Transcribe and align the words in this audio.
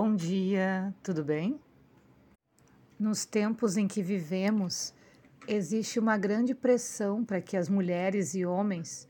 Bom 0.00 0.14
dia, 0.14 0.94
tudo 1.02 1.24
bem? 1.24 1.60
Nos 2.96 3.24
tempos 3.24 3.76
em 3.76 3.88
que 3.88 4.00
vivemos, 4.00 4.94
existe 5.48 5.98
uma 5.98 6.16
grande 6.16 6.54
pressão 6.54 7.24
para 7.24 7.40
que 7.40 7.56
as 7.56 7.68
mulheres 7.68 8.32
e 8.32 8.46
homens 8.46 9.08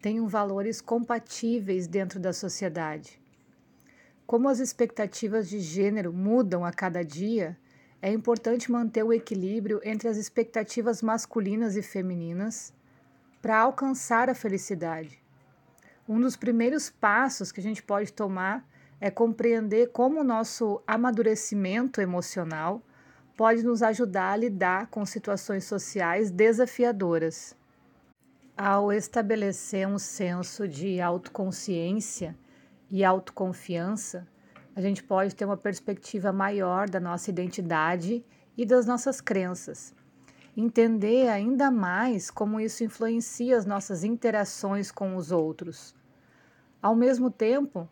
tenham 0.00 0.26
valores 0.26 0.80
compatíveis 0.80 1.86
dentro 1.86 2.18
da 2.18 2.32
sociedade. 2.32 3.20
Como 4.26 4.48
as 4.48 4.60
expectativas 4.60 5.46
de 5.46 5.60
gênero 5.60 6.10
mudam 6.10 6.64
a 6.64 6.72
cada 6.72 7.04
dia, 7.04 7.54
é 8.00 8.10
importante 8.10 8.72
manter 8.72 9.02
o 9.02 9.12
equilíbrio 9.12 9.78
entre 9.84 10.08
as 10.08 10.16
expectativas 10.16 11.02
masculinas 11.02 11.76
e 11.76 11.82
femininas 11.82 12.72
para 13.42 13.58
alcançar 13.58 14.30
a 14.30 14.34
felicidade. 14.34 15.22
Um 16.08 16.18
dos 16.18 16.34
primeiros 16.34 16.88
passos 16.88 17.52
que 17.52 17.60
a 17.60 17.62
gente 17.62 17.82
pode 17.82 18.10
tomar 18.10 18.66
é 19.00 19.10
compreender 19.10 19.88
como 19.92 20.20
o 20.20 20.24
nosso 20.24 20.82
amadurecimento 20.86 22.00
emocional 22.00 22.82
pode 23.36 23.62
nos 23.62 23.82
ajudar 23.82 24.32
a 24.32 24.36
lidar 24.36 24.88
com 24.88 25.06
situações 25.06 25.64
sociais 25.64 26.30
desafiadoras. 26.30 27.56
Ao 28.54 28.92
estabelecer 28.92 29.88
um 29.88 29.98
senso 29.98 30.68
de 30.68 31.00
autoconsciência 31.00 32.36
e 32.90 33.02
autoconfiança, 33.02 34.28
a 34.76 34.82
gente 34.82 35.02
pode 35.02 35.34
ter 35.34 35.46
uma 35.46 35.56
perspectiva 35.56 36.30
maior 36.30 36.88
da 36.90 37.00
nossa 37.00 37.30
identidade 37.30 38.22
e 38.56 38.66
das 38.66 38.84
nossas 38.84 39.22
crenças. 39.22 39.94
Entender 40.54 41.28
ainda 41.28 41.70
mais 41.70 42.30
como 42.30 42.60
isso 42.60 42.84
influencia 42.84 43.56
as 43.56 43.64
nossas 43.64 44.04
interações 44.04 44.92
com 44.92 45.16
os 45.16 45.32
outros. 45.32 45.94
Ao 46.82 46.94
mesmo 46.94 47.30
tempo, 47.30 47.88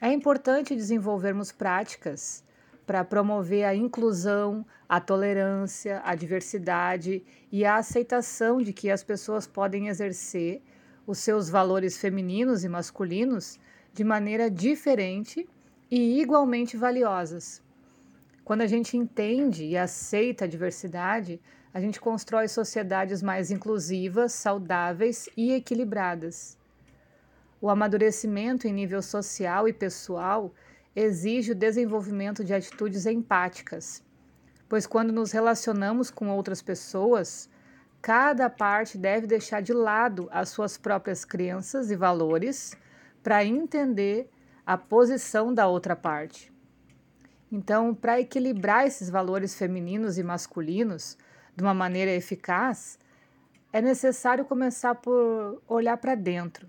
é 0.00 0.10
importante 0.10 0.74
desenvolvermos 0.74 1.52
práticas 1.52 2.42
para 2.86 3.04
promover 3.04 3.64
a 3.64 3.74
inclusão, 3.74 4.64
a 4.88 4.98
tolerância, 4.98 6.00
a 6.04 6.14
diversidade 6.14 7.22
e 7.52 7.64
a 7.64 7.76
aceitação 7.76 8.62
de 8.62 8.72
que 8.72 8.90
as 8.90 9.04
pessoas 9.04 9.46
podem 9.46 9.88
exercer 9.88 10.62
os 11.06 11.18
seus 11.18 11.50
valores 11.50 11.98
femininos 11.98 12.64
e 12.64 12.68
masculinos 12.68 13.60
de 13.92 14.02
maneira 14.02 14.50
diferente 14.50 15.46
e 15.90 16.20
igualmente 16.20 16.76
valiosas. 16.76 17.62
Quando 18.42 18.62
a 18.62 18.66
gente 18.66 18.96
entende 18.96 19.64
e 19.64 19.76
aceita 19.76 20.44
a 20.46 20.48
diversidade, 20.48 21.40
a 21.74 21.80
gente 21.80 22.00
constrói 22.00 22.48
sociedades 22.48 23.22
mais 23.22 23.50
inclusivas, 23.50 24.32
saudáveis 24.32 25.28
e 25.36 25.52
equilibradas. 25.52 26.59
O 27.62 27.68
amadurecimento 27.68 28.66
em 28.66 28.72
nível 28.72 29.02
social 29.02 29.68
e 29.68 29.72
pessoal 29.72 30.54
exige 30.96 31.52
o 31.52 31.54
desenvolvimento 31.54 32.42
de 32.42 32.54
atitudes 32.54 33.04
empáticas, 33.04 34.02
pois 34.66 34.86
quando 34.86 35.12
nos 35.12 35.30
relacionamos 35.30 36.10
com 36.10 36.30
outras 36.30 36.62
pessoas, 36.62 37.50
cada 38.00 38.48
parte 38.48 38.96
deve 38.96 39.26
deixar 39.26 39.60
de 39.60 39.74
lado 39.74 40.26
as 40.32 40.48
suas 40.48 40.78
próprias 40.78 41.22
crenças 41.22 41.90
e 41.90 41.96
valores 41.96 42.74
para 43.22 43.44
entender 43.44 44.30
a 44.64 44.78
posição 44.78 45.52
da 45.52 45.66
outra 45.66 45.94
parte. 45.94 46.50
Então, 47.52 47.94
para 47.94 48.18
equilibrar 48.18 48.86
esses 48.86 49.10
valores 49.10 49.54
femininos 49.54 50.16
e 50.16 50.22
masculinos 50.22 51.18
de 51.54 51.62
uma 51.62 51.74
maneira 51.74 52.10
eficaz, 52.10 52.98
é 53.70 53.82
necessário 53.82 54.46
começar 54.46 54.94
por 54.94 55.62
olhar 55.68 55.98
para 55.98 56.14
dentro 56.14 56.66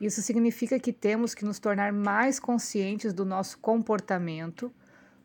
isso 0.00 0.20
significa 0.20 0.78
que 0.78 0.92
temos 0.92 1.34
que 1.34 1.44
nos 1.44 1.58
tornar 1.58 1.92
mais 1.92 2.38
conscientes 2.38 3.12
do 3.14 3.24
nosso 3.24 3.58
comportamento, 3.58 4.72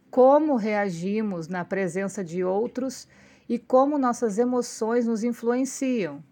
como 0.10 0.56
reagimos 0.56 1.48
na 1.48 1.66
presença 1.66 2.24
de 2.24 2.44
outros 2.44 3.08
e 3.50 3.60
como 3.60 3.98
nossas 3.98 4.38
emoções 4.38 5.06
nos 5.06 5.24
influenciam. 5.24 6.24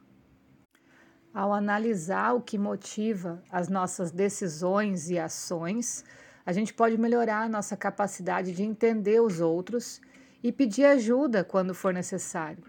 Ao 1.34 1.54
analisar 1.54 2.34
o 2.34 2.42
que 2.42 2.58
motiva 2.58 3.44
as 3.52 3.68
nossas 3.68 4.12
decisões 4.12 5.10
e 5.10 5.20
ações, 5.20 6.04
a 6.46 6.52
gente 6.52 6.74
pode 6.74 6.98
melhorar 6.98 7.44
a 7.44 7.50
nossa 7.50 7.78
capacidade 7.78 8.54
de 8.54 8.64
entender 8.64 9.22
os 9.22 9.40
outros 9.40 10.02
e 10.42 10.52
pedir 10.52 10.86
ajuda 10.86 11.44
quando 11.44 11.74
for 11.74 11.94
necessário. 11.94 12.64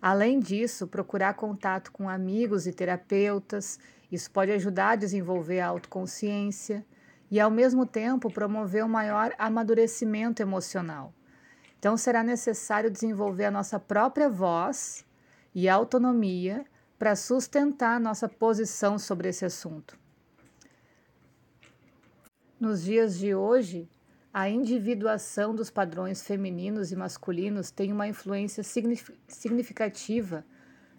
Além 0.00 0.38
disso, 0.38 0.86
procurar 0.86 1.34
contato 1.34 1.90
com 1.90 2.08
amigos 2.08 2.66
e 2.66 2.72
terapeutas 2.72 3.78
isso 4.10 4.30
pode 4.30 4.52
ajudar 4.52 4.90
a 4.90 4.96
desenvolver 4.96 5.60
a 5.60 5.68
autoconsciência 5.68 6.84
e, 7.30 7.40
ao 7.40 7.50
mesmo 7.50 7.84
tempo, 7.84 8.32
promover 8.32 8.84
um 8.84 8.88
maior 8.88 9.32
amadurecimento 9.38 10.40
emocional. 10.40 11.12
Então, 11.78 11.96
será 11.96 12.22
necessário 12.22 12.90
desenvolver 12.90 13.46
a 13.46 13.50
nossa 13.50 13.78
própria 13.78 14.28
voz 14.28 15.04
e 15.54 15.68
autonomia 15.68 16.64
para 16.98 17.14
sustentar 17.16 18.00
nossa 18.00 18.28
posição 18.28 18.98
sobre 18.98 19.28
esse 19.28 19.44
assunto. 19.44 19.98
Nos 22.58 22.82
dias 22.82 23.18
de 23.18 23.34
hoje, 23.34 23.88
a 24.32 24.48
individuação 24.48 25.54
dos 25.54 25.70
padrões 25.70 26.22
femininos 26.22 26.92
e 26.92 26.96
masculinos 26.96 27.70
tem 27.70 27.92
uma 27.92 28.08
influência 28.08 28.62
significativa 29.28 30.44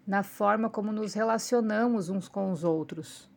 na 0.07 0.23
forma 0.23 0.69
como 0.69 0.93
nos 0.93 1.13
relacionamos 1.13 2.07
uns 2.07 2.29
com 2.29 2.49
os 2.49 2.63
outros. 2.63 3.29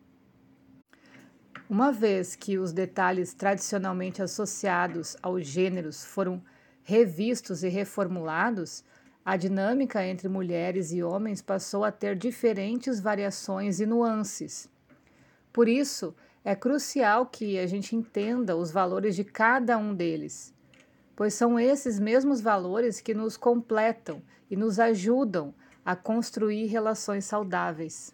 Uma 1.69 1.91
vez 1.91 2.33
que 2.33 2.57
os 2.57 2.71
detalhes 2.71 3.33
tradicionalmente 3.33 4.21
associados 4.21 5.17
aos 5.21 5.45
gêneros 5.45 6.05
foram 6.05 6.41
revistos 6.81 7.61
e 7.63 7.67
reformulados, 7.67 8.85
a 9.23 9.35
dinâmica 9.35 10.05
entre 10.05 10.29
mulheres 10.29 10.91
e 10.93 11.03
homens 11.03 11.41
passou 11.41 11.83
a 11.83 11.91
ter 11.91 12.15
diferentes 12.15 13.01
variações 13.01 13.79
e 13.81 13.85
nuances. 13.85 14.69
Por 15.51 15.67
isso, 15.67 16.15
é 16.43 16.55
crucial 16.55 17.25
que 17.25 17.59
a 17.59 17.67
gente 17.67 17.95
entenda 17.95 18.55
os 18.55 18.71
valores 18.71 19.15
de 19.15 19.23
cada 19.23 19.77
um 19.77 19.93
deles, 19.93 20.53
pois 21.15 21.33
são 21.33 21.59
esses 21.59 21.99
mesmos 21.99 22.41
valores 22.41 22.99
que 22.99 23.13
nos 23.13 23.35
completam 23.37 24.23
e 24.49 24.55
nos 24.55 24.79
ajudam 24.79 25.53
a 25.85 25.95
construir 25.95 26.65
relações 26.67 27.25
saudáveis. 27.25 28.13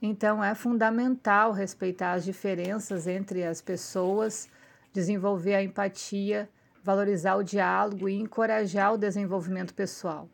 Então, 0.00 0.42
é 0.42 0.54
fundamental 0.54 1.52
respeitar 1.52 2.14
as 2.14 2.24
diferenças 2.24 3.06
entre 3.06 3.44
as 3.44 3.60
pessoas, 3.60 4.48
desenvolver 4.92 5.54
a 5.54 5.62
empatia, 5.62 6.50
valorizar 6.82 7.36
o 7.36 7.44
diálogo 7.44 8.08
e 8.08 8.20
encorajar 8.20 8.94
o 8.94 8.98
desenvolvimento 8.98 9.72
pessoal. 9.72 10.28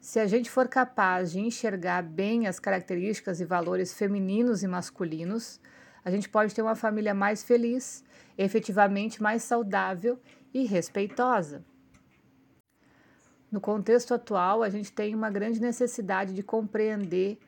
Se 0.00 0.18
a 0.18 0.26
gente 0.26 0.50
for 0.50 0.68
capaz 0.68 1.32
de 1.32 1.40
enxergar 1.40 2.02
bem 2.02 2.46
as 2.46 2.58
características 2.58 3.40
e 3.40 3.44
valores 3.44 3.92
femininos 3.92 4.62
e 4.62 4.68
masculinos, 4.68 5.60
a 6.04 6.10
gente 6.10 6.28
pode 6.28 6.54
ter 6.54 6.62
uma 6.62 6.76
família 6.76 7.14
mais 7.14 7.42
feliz, 7.42 8.04
efetivamente 8.36 9.22
mais 9.22 9.42
saudável 9.42 10.18
e 10.52 10.64
respeitosa. 10.64 11.64
No 13.50 13.60
contexto 13.60 14.12
atual, 14.12 14.62
a 14.62 14.68
gente 14.68 14.92
tem 14.92 15.14
uma 15.14 15.30
grande 15.30 15.60
necessidade 15.60 16.34
de 16.34 16.42
compreender 16.42 17.38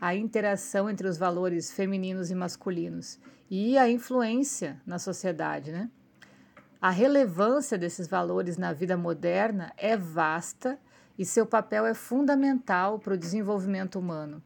a 0.00 0.14
interação 0.14 0.90
entre 0.90 1.08
os 1.08 1.16
valores 1.16 1.70
femininos 1.70 2.30
e 2.30 2.34
masculinos 2.34 3.18
e 3.50 3.78
a 3.78 3.88
influência 3.88 4.80
na 4.84 4.98
sociedade, 4.98 5.72
né? 5.72 5.90
A 6.80 6.90
relevância 6.90 7.78
desses 7.78 8.06
valores 8.06 8.58
na 8.58 8.72
vida 8.72 8.96
moderna 8.96 9.72
é 9.78 9.96
vasta 9.96 10.78
e 11.18 11.24
seu 11.24 11.46
papel 11.46 11.86
é 11.86 11.94
fundamental 11.94 12.98
para 12.98 13.14
o 13.14 13.18
desenvolvimento 13.18 13.98
humano. 13.98 14.42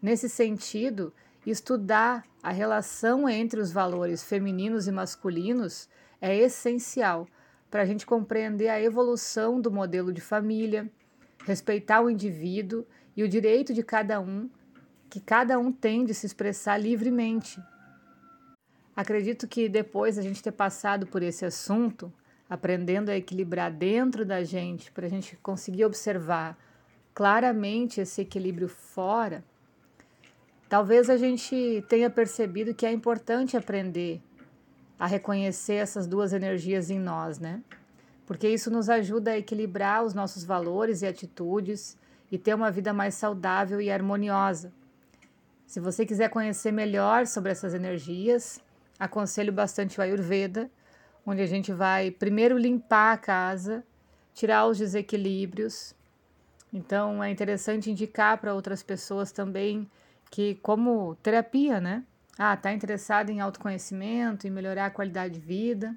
Nesse 0.00 0.28
sentido, 0.28 1.12
estudar 1.46 2.24
a 2.42 2.50
relação 2.50 3.28
entre 3.28 3.60
os 3.60 3.70
valores 3.70 4.22
femininos 4.22 4.88
e 4.88 4.92
masculinos 4.92 5.86
é 6.18 6.34
essencial 6.34 7.26
para 7.70 7.82
a 7.82 7.84
gente 7.86 8.04
compreender 8.04 8.68
a 8.68 8.82
evolução 8.82 9.60
do 9.60 9.70
modelo 9.70 10.12
de 10.12 10.20
família, 10.20 10.90
respeitar 11.44 12.00
o 12.00 12.10
indivíduo 12.10 12.84
e 13.16 13.22
o 13.22 13.28
direito 13.28 13.72
de 13.72 13.82
cada 13.82 14.20
um, 14.20 14.50
que 15.08 15.20
cada 15.20 15.58
um 15.58 15.70
tem 15.70 16.04
de 16.04 16.12
se 16.12 16.26
expressar 16.26 16.76
livremente. 16.76 17.62
Acredito 18.94 19.46
que 19.46 19.68
depois 19.68 20.18
a 20.18 20.22
gente 20.22 20.42
ter 20.42 20.52
passado 20.52 21.06
por 21.06 21.22
esse 21.22 21.44
assunto, 21.44 22.12
aprendendo 22.48 23.10
a 23.10 23.16
equilibrar 23.16 23.72
dentro 23.72 24.26
da 24.26 24.42
gente, 24.42 24.90
para 24.90 25.06
a 25.06 25.10
gente 25.10 25.36
conseguir 25.36 25.84
observar 25.84 26.58
claramente 27.14 28.00
esse 28.00 28.20
equilíbrio 28.20 28.68
fora, 28.68 29.44
talvez 30.68 31.08
a 31.08 31.16
gente 31.16 31.84
tenha 31.88 32.10
percebido 32.10 32.74
que 32.74 32.84
é 32.84 32.92
importante 32.92 33.56
aprender 33.56 34.20
a 35.00 35.06
reconhecer 35.06 35.76
essas 35.76 36.06
duas 36.06 36.34
energias 36.34 36.90
em 36.90 36.98
nós, 36.98 37.38
né? 37.38 37.62
Porque 38.26 38.46
isso 38.46 38.70
nos 38.70 38.90
ajuda 38.90 39.30
a 39.30 39.38
equilibrar 39.38 40.04
os 40.04 40.12
nossos 40.12 40.44
valores 40.44 41.00
e 41.00 41.06
atitudes 41.06 41.96
e 42.30 42.36
ter 42.36 42.54
uma 42.54 42.70
vida 42.70 42.92
mais 42.92 43.14
saudável 43.14 43.80
e 43.80 43.90
harmoniosa. 43.90 44.70
Se 45.66 45.80
você 45.80 46.04
quiser 46.04 46.28
conhecer 46.28 46.70
melhor 46.70 47.26
sobre 47.26 47.50
essas 47.50 47.72
energias, 47.72 48.60
aconselho 48.98 49.50
bastante 49.50 49.98
o 49.98 50.02
Ayurveda, 50.02 50.70
onde 51.24 51.40
a 51.40 51.46
gente 51.46 51.72
vai 51.72 52.10
primeiro 52.10 52.58
limpar 52.58 53.14
a 53.14 53.16
casa, 53.16 53.82
tirar 54.34 54.66
os 54.66 54.76
desequilíbrios. 54.76 55.94
Então 56.70 57.24
é 57.24 57.30
interessante 57.30 57.90
indicar 57.90 58.36
para 58.36 58.52
outras 58.52 58.82
pessoas 58.82 59.32
também 59.32 59.90
que 60.30 60.56
como 60.56 61.16
terapia, 61.22 61.80
né? 61.80 62.04
Ah, 62.38 62.56
tá 62.56 62.72
interessado 62.72 63.30
em 63.30 63.40
autoconhecimento, 63.40 64.46
em 64.46 64.50
melhorar 64.50 64.86
a 64.86 64.90
qualidade 64.90 65.34
de 65.34 65.40
vida. 65.40 65.96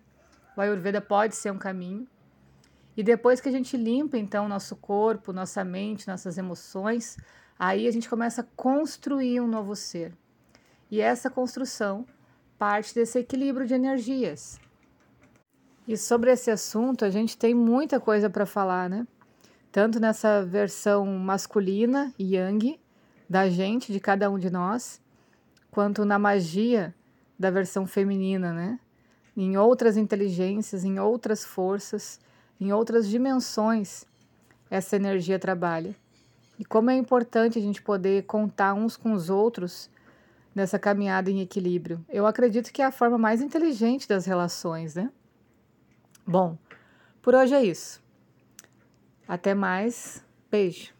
O 0.56 0.62
Ayurveda 0.62 1.02
pode 1.02 1.36
ser 1.36 1.52
um 1.52 1.58
caminho. 1.58 2.08
E 2.96 3.04
depois 3.04 3.42
que 3.42 3.50
a 3.50 3.52
gente 3.52 3.76
limpa 3.76 4.18
então 4.18 4.48
nosso 4.48 4.76
corpo, 4.76 5.34
nossa 5.34 5.64
mente, 5.64 6.08
nossas 6.08 6.38
emoções, 6.38 7.18
aí 7.58 7.88
a 7.88 7.92
gente 7.92 8.10
começa 8.10 8.42
a 8.42 8.46
construir 8.56 9.42
um 9.42 9.48
novo 9.48 9.76
ser. 9.76 10.14
E 10.92 11.02
essa 11.02 11.30
construção 11.30 12.06
parte 12.58 12.94
desse 12.94 13.20
equilíbrio 13.20 13.66
de 13.66 13.74
energias. 13.74 14.60
E 15.88 15.98
sobre 15.98 16.32
esse 16.32 16.50
assunto, 16.50 17.04
a 17.04 17.10
gente 17.10 17.38
tem 17.38 17.54
muita 17.54 18.00
coisa 18.00 18.30
para 18.30 18.46
falar, 18.46 18.90
né? 18.90 19.06
Tanto 19.72 20.00
nessa 20.00 20.46
versão 20.46 21.06
masculina, 21.06 22.14
yang, 22.18 22.80
da 23.30 23.50
gente, 23.50 23.92
de 23.92 24.00
cada 24.00 24.30
um 24.30 24.38
de 24.38 24.50
nós, 24.50 25.02
quanto 25.74 26.06
na 26.06 26.20
magia 26.20 26.94
da 27.38 27.50
versão 27.50 27.88
feminina, 27.88 28.54
né? 28.54 28.80
Em 29.36 29.58
outras 29.58 29.98
inteligências, 29.98 30.86
em 30.86 31.00
outras 31.00 31.44
forças, 31.44 32.20
em 32.62 32.72
outras 32.72 33.10
dimensões, 33.10 34.06
essa 34.70 34.96
energia 34.96 35.40
trabalha. 35.40 35.96
E 36.60 36.64
como 36.64 36.92
é 36.92 36.96
importante 36.96 37.58
a 37.58 37.62
gente 37.62 37.82
poder 37.82 38.24
contar 38.26 38.76
uns 38.76 38.96
com 38.96 39.14
os 39.14 39.32
outros 39.32 39.90
nessa 40.54 40.78
caminhada 40.78 41.32
em 41.32 41.42
equilíbrio. 41.42 42.06
Eu 42.08 42.28
acredito 42.28 42.72
que 42.72 42.84
é 42.84 42.86
a 42.86 42.92
forma 42.92 43.18
mais 43.18 43.42
inteligente 43.42 44.08
das 44.08 44.28
relações, 44.28 44.94
né? 44.94 45.12
Bom, 46.24 46.56
por 47.20 47.34
hoje 47.34 47.56
é 47.56 47.66
isso. 47.66 48.00
Até 49.28 49.56
mais. 49.56 50.24
Beijo. 50.52 50.94